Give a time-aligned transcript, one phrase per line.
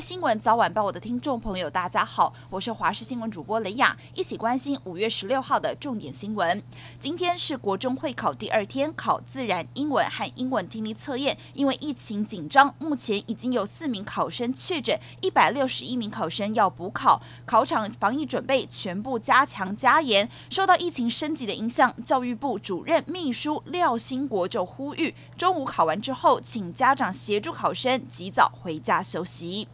[0.00, 6.62] 新闻早晚报，我的听众朋友，大家好，我是华视新闻主播雷雅，一起关心五月十六号的重点新闻。
[7.00, 11.36] 今天是国中会考第二天，考自然、英文和英文听力测验。
[11.54, 20.28] 因为疫情紧张，目前已经有四名考生确诊，一百六十一名考生要补考，考场防疫准备全部加强加严。
[20.50, 29.66] 受到疫情升级的影响，教育部主任秘书廖新国就呼吁，中午考完之后，请家长协助考生及早回家休息。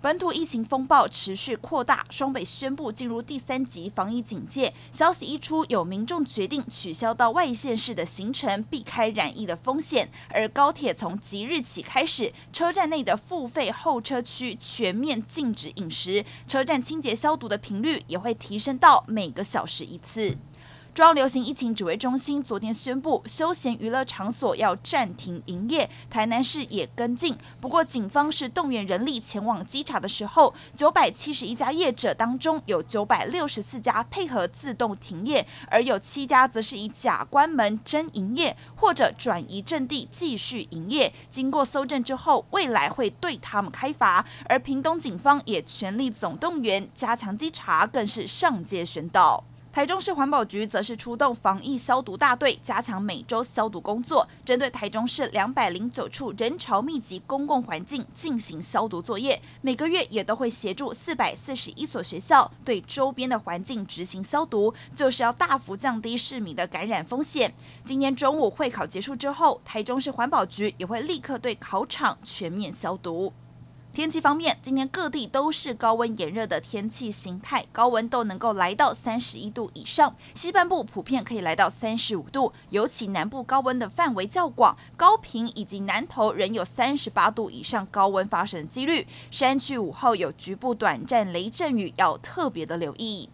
[0.00, 4.72] 本土疫情风暴持续扩大，双北宣布进入第三级防疫警戒。
[4.92, 10.08] 消息一出，有民众决定取消到外县市的行程，避开染疫的风险。
[10.30, 20.38] 而高铁从即日起开始，车站内的付费候车区全面禁止饮食，车站清洁消毒的频率也会提升到每个小时一次。
[20.98, 25.88] 中央流行疫情指挥中心昨天宣布，休闲娱乐场所要暂停营业。
[26.10, 41.12] 台南市也跟进，不过警方是动员人力前往稽查的时候，九百七十一家业者当中，有九百六十四家配合自动停业，而有七家则是以假关门真营业，或者转移阵地继续营业。
[41.30, 44.26] 经过搜证之后，未来会对他们开罚。
[44.48, 49.44] 而屏东警方也全力总动员，加强稽查，更是上街宣导。
[49.78, 59.40] 台中市环保局则是出动防疫消毒大队，加强每周消毒工作，针对台中市两百零九处人潮密集公共环境进行消毒作业。
[59.60, 67.54] 每个月也都会协助四百四十一所学校对周边的环境执行消毒，就是要大幅降低市民的感染风险。
[67.84, 73.32] 今天中午会考结束之后，台中市环保局也会立刻对考场全面消毒。
[73.98, 80.14] 天气方面，今天各地都是高温炎热的天气形态，高温都能够来到三十一度以上。
[80.36, 89.04] 西半部普遍可以来到三十五度，尤其南部高温的范围较广，高频以及南投仍有三十八度以上高温发生的几率。
[89.32, 93.28] 山区午后有局部短暂雷阵雨，要特别的留意。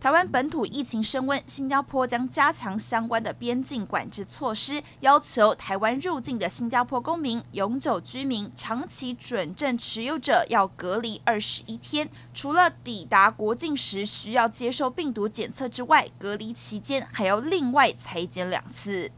[0.00, 12.08] 台湾本土疫情升温，新加坡将加强相关的边境管制措施，要求台湾入境的新加坡公民、永久居民、长期准证持有者要隔离二十一天。
[12.32, 19.10] 除了抵达国境时需要接受病毒检测之外，隔离期间还要另外采检两次。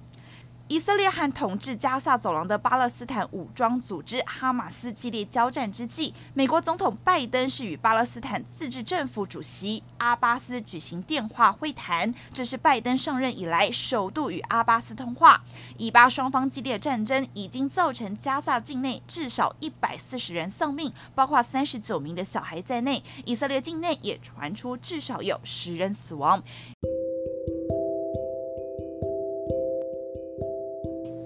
[0.71, 15.43] 以色列和统治加萨走廊的巴勒斯坦武装组织哈马斯激烈交战之际，美国总统拜登是与巴勒斯坦自治政府主席阿巴斯举行电话会谈，这是拜登上任以来首度与阿巴斯通话。
[15.77, 23.03] 以巴双方激烈战争已经造成加萨境内至少一百四十人丧命，包括三十九名的小孩在内。
[23.25, 26.41] 以色列境内也传出至少有十人死亡。